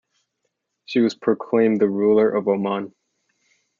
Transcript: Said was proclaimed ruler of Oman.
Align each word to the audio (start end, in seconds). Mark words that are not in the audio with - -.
Said 0.87 1.03
was 1.03 1.13
proclaimed 1.13 1.83
ruler 1.83 2.31
of 2.31 2.47
Oman. 2.47 2.95